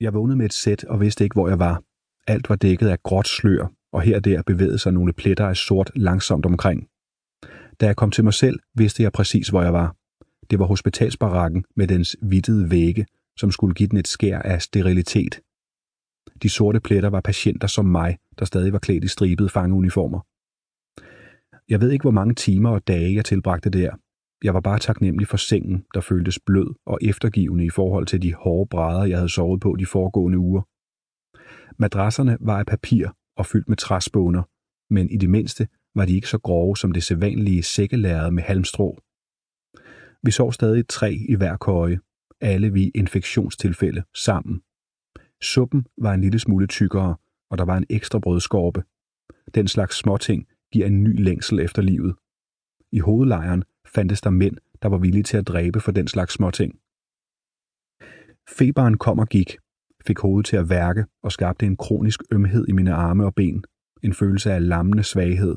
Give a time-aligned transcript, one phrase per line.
[0.00, 1.82] Jeg vågnede med et sæt og vidste ikke, hvor jeg var.
[2.26, 5.56] Alt var dækket af gråt slør, og her og der bevægede sig nogle pletter af
[5.56, 6.88] sort langsomt omkring.
[7.80, 9.96] Da jeg kom til mig selv, vidste jeg præcis, hvor jeg var.
[10.50, 13.06] Det var hospitalsbarakken med dens hvidtede vægge,
[13.36, 15.40] som skulle give den et skær af sterilitet.
[16.42, 20.20] De sorte pletter var patienter som mig, der stadig var klædt i stribede fangeuniformer.
[21.68, 23.96] Jeg ved ikke, hvor mange timer og dage jeg tilbragte der.
[24.42, 28.34] Jeg var bare taknemmelig for sengen, der føltes blød og eftergivende i forhold til de
[28.34, 30.62] hårde brædder, jeg havde sovet på de foregående uger.
[31.78, 34.42] Madrasserne var af papir og fyldt med træspåner,
[34.94, 38.98] men i det mindste var de ikke så grove som det sædvanlige sækkelærede med halmstrå.
[40.22, 41.98] Vi sov stadig tre i hver køje,
[42.40, 44.60] alle vi infektionstilfælde sammen.
[45.42, 47.16] Suppen var en lille smule tykkere,
[47.50, 48.82] og der var en ekstra brødskorpe.
[49.54, 52.14] Den slags småting giver en ny længsel efter livet.
[52.92, 53.64] I hovedlejren
[53.96, 56.72] fandtes der mænd, der var villige til at dræbe for den slags småting.
[58.58, 59.50] Feberen kom og gik,
[60.06, 63.64] fik hovedet til at værke og skabte en kronisk ømhed i mine arme og ben,
[64.02, 65.56] en følelse af lammende svaghed.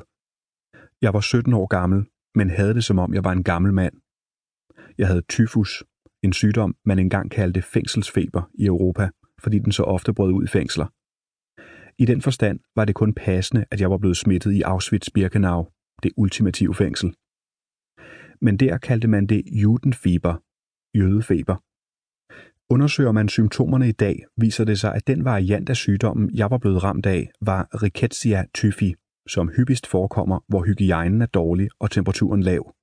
[1.01, 2.05] Jeg var 17 år gammel,
[2.35, 3.95] men havde det som om jeg var en gammel mand.
[4.97, 5.83] Jeg havde tyfus,
[6.23, 9.09] en sygdom man engang kaldte fængselsfeber i Europa,
[9.43, 10.87] fordi den så ofte brød ud i fængsler.
[12.01, 15.59] I den forstand var det kun passende, at jeg var blevet smittet i Auschwitz-Birkenau,
[16.03, 17.13] det ultimative fængsel.
[18.41, 20.35] Men der kaldte man det judenfeber,
[20.97, 21.55] jødefeber.
[22.69, 26.57] Undersøger man symptomerne i dag, viser det sig, at den variant af sygdommen, jeg var
[26.57, 28.95] blevet ramt af, var Rickettsia typhi,
[29.27, 32.73] som hyppigst forekommer, hvor hygiejnen er dårlig og temperaturen lav.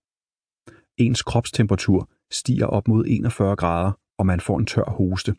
[0.97, 5.34] Ens kropstemperatur stiger op mod 41 grader, og man får en tør hoste.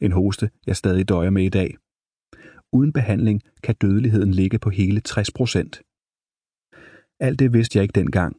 [0.00, 1.76] En hoste, jeg stadig døjer med i dag.
[2.72, 5.82] Uden behandling kan dødeligheden ligge på hele 60 procent.
[7.20, 8.36] Alt det vidste jeg ikke dengang.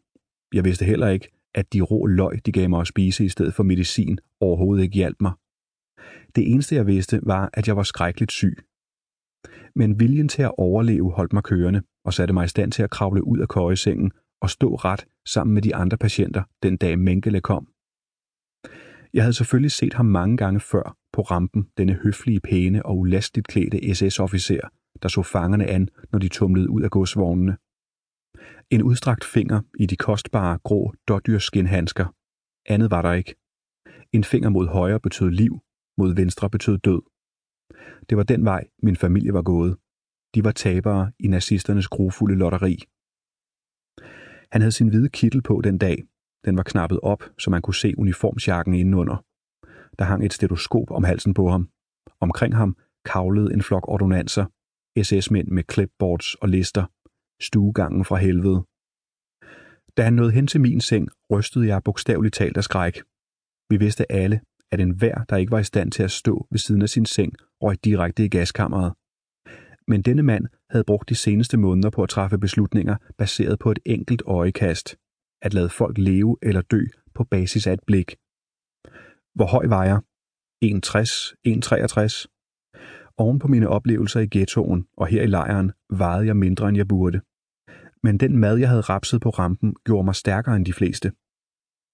[0.53, 3.53] Jeg vidste heller ikke, at de rå løg, de gav mig at spise i stedet
[3.53, 5.31] for medicin, overhovedet ikke hjalp mig.
[6.35, 8.57] Det eneste jeg vidste var, at jeg var skrækkeligt syg.
[9.75, 12.89] Men viljen til at overleve holdt mig kørende og satte mig i stand til at
[12.89, 17.41] kravle ud af køjesengen og stå ret sammen med de andre patienter den dag Mengele
[17.41, 17.67] kom.
[19.13, 23.47] Jeg havde selvfølgelig set ham mange gange før på rampen, denne høflige, pæne og ulastigt
[23.47, 24.69] klædte SS-officer,
[25.01, 27.57] der så fangerne an, når de tumlede ud af godsvognene.
[28.69, 32.05] En udstrakt finger i de kostbare, grå dårdyrskinhandsker.
[32.65, 33.35] Andet var der ikke.
[34.11, 35.59] En finger mod højre betød liv,
[35.97, 37.01] mod venstre betød død.
[38.09, 39.77] Det var den vej, min familie var gået.
[40.35, 42.83] De var tabere i nazisternes grofulde lotteri.
[44.51, 46.03] Han havde sin hvide kittel på den dag.
[46.45, 49.23] Den var knappet op, så man kunne se uniformsjakken indenunder.
[49.99, 51.69] Der hang et stetoskop om halsen på ham.
[52.19, 54.45] Omkring ham kavlede en flok ordonanser,
[55.03, 56.85] SS-mænd med clipboards og lister,
[57.41, 58.63] stuegangen fra helvede.
[59.97, 63.01] Da han nåede hen til min seng, rystede jeg bogstaveligt talt af skræk.
[63.69, 66.81] Vi vidste alle, at enhver, der ikke var i stand til at stå ved siden
[66.81, 68.93] af sin seng, røg direkte i gaskammeret.
[69.87, 73.79] Men denne mand havde brugt de seneste måneder på at træffe beslutninger baseret på et
[73.85, 74.97] enkelt øjekast.
[75.41, 76.81] At lade folk leve eller dø
[77.13, 78.15] på basis af et blik.
[79.35, 79.99] Hvor høj var jeg?
[80.65, 81.33] 1,60?
[81.47, 82.36] 1,63?
[83.17, 86.87] Oven på mine oplevelser i ghettoen og her i lejren vejede jeg mindre end jeg
[86.87, 87.21] burde.
[88.03, 91.11] Men den mad, jeg havde rapset på rampen, gjorde mig stærkere end de fleste.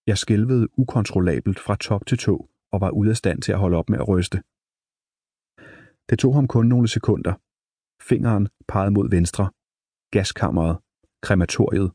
[0.07, 3.77] Jeg skælvede ukontrollabelt fra top til tå og var ude af stand til at holde
[3.77, 4.37] op med at ryste.
[6.09, 7.33] Det tog ham kun nogle sekunder.
[8.09, 9.49] Fingeren pegede mod venstre.
[10.11, 10.77] Gaskammeret.
[11.21, 11.91] Krematoriet.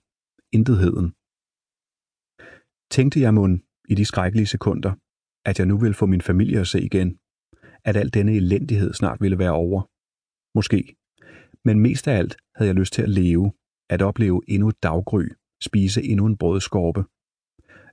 [0.52, 1.12] Intetheden.
[2.90, 4.92] Tænkte jeg mund i de skrækkelige sekunder,
[5.44, 7.18] at jeg nu ville få min familie at se igen,
[7.84, 9.82] at al denne elendighed snart ville være over.
[10.54, 10.96] Måske.
[11.64, 13.52] Men mest af alt havde jeg lyst til at leve,
[13.90, 15.28] at opleve endnu et daggry,
[15.62, 17.04] spise endnu en brødskorpe.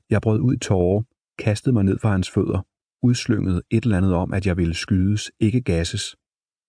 [0.09, 1.03] Jeg brød ud i tårer,
[1.40, 2.62] kastede mig ned for hans fødder,
[3.03, 6.16] udslyngede et eller andet om, at jeg ville skydes, ikke gasses.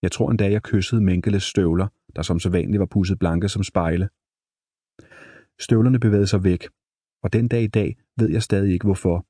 [0.02, 3.62] Jeg tror endda, jeg kyssede Menkeles støvler, der som så vanligt var pusset blanke som
[3.62, 4.08] spejle.
[5.60, 6.68] Støvlerne bevægede sig væk,
[7.22, 9.26] og den dag i dag ved jeg stadig ikke hvorfor.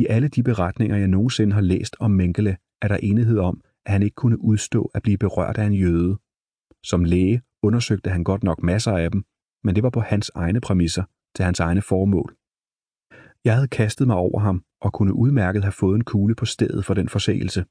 [0.00, 3.92] I alle de beretninger, jeg nogensinde har læst om Mengele, er der enighed om, at
[3.92, 6.18] han ikke kunne udstå at blive berørt af en jøde.
[6.84, 9.24] Som læge undersøgte han godt nok masser af dem,
[9.64, 11.04] men det var på hans egne præmisser,
[11.36, 12.36] til hans egne formål.
[13.44, 16.84] Jeg havde kastet mig over ham og kunne udmærket have fået en kugle på stedet
[16.84, 17.64] for den forseelse.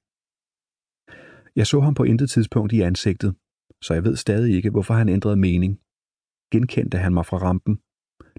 [1.56, 3.36] Jeg så ham på intet tidspunkt i ansigtet,
[3.82, 5.80] så jeg ved stadig ikke, hvorfor han ændrede mening.
[6.52, 7.80] Genkendte han mig fra rampen?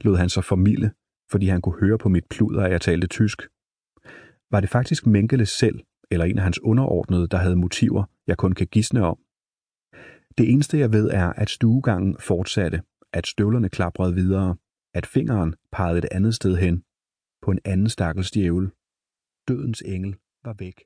[0.05, 0.93] Lod han sig formille,
[1.31, 3.43] fordi han kunne høre på mit pluder, at jeg talte tysk?
[4.51, 5.79] Var det faktisk Mengele selv,
[6.11, 9.19] eller en af hans underordnede, der havde motiver, jeg kun kan gisne om?
[10.39, 12.83] Det eneste jeg ved er, at stuegangen fortsatte,
[13.13, 14.57] at støvlerne klaprede videre,
[14.95, 16.85] at fingeren pegede et andet sted hen,
[17.43, 18.71] på en anden stakkels djævel.
[19.49, 20.81] Dødens engel var væk.